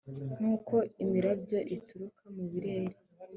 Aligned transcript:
nk'uko 0.35 0.75
imirabyo 1.03 1.57
ituruka 1.75 2.23
mu 2.35 2.43
birere 2.51 2.95